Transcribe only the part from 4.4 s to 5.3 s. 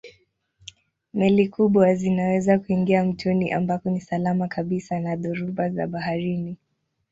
kabisa na